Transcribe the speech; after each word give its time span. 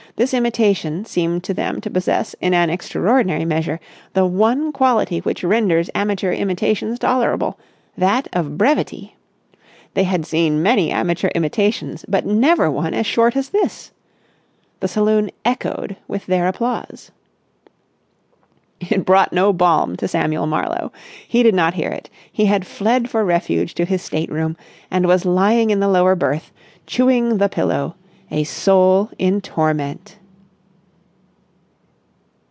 This 0.17 0.33
imitation 0.35 1.03
seemed 1.05 1.43
to 1.45 1.53
them 1.53 1.79
to 1.81 1.89
possess 1.89 2.35
in 2.41 2.53
an 2.53 2.69
extraordinary 2.69 3.45
measure 3.45 3.79
the 4.13 4.25
one 4.25 4.71
quality 4.73 5.19
which 5.19 5.43
renders 5.43 5.89
amateur 5.95 6.31
imitations 6.33 6.99
tolerable, 6.99 7.57
that 7.97 8.27
of 8.33 8.55
brevity. 8.57 9.15
They 9.95 10.03
had 10.03 10.25
seen 10.25 10.61
many 10.61 10.91
amateur 10.91 11.29
imitations, 11.33 12.03
but 12.07 12.25
never 12.25 12.69
one 12.69 12.93
as 12.93 13.07
short 13.07 13.37
as 13.37 13.49
this. 13.49 13.91
The 14.81 14.89
saloon 14.89 15.31
echoed 15.45 15.95
with 16.09 16.25
their 16.25 16.47
applause. 16.47 17.11
It 18.81 19.05
brought 19.05 19.31
no 19.33 19.53
balm 19.53 19.95
to 19.95 20.09
Samuel 20.09 20.45
Marlowe. 20.45 20.91
He 21.25 21.41
did 21.41 21.55
not 21.55 21.73
hear 21.73 21.89
it. 21.89 22.09
He 22.31 22.45
had 22.45 22.67
fled 22.67 23.09
for 23.09 23.23
refuge 23.25 23.73
to 23.75 23.85
his 23.85 24.01
state 24.03 24.29
room 24.31 24.55
and 24.91 25.07
was 25.07 25.25
lying 25.25 25.69
in 25.69 25.79
the 25.79 25.87
lower 25.87 26.15
berth, 26.15 26.51
chewing 26.85 27.37
the 27.37 27.49
pillow, 27.49 27.95
a 28.33 28.45
soul 28.45 29.09
in 29.19 29.41
torment. 29.41 30.15